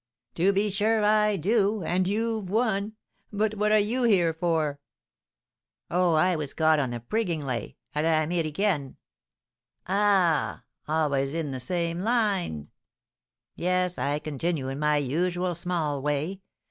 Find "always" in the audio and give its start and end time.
10.87-11.35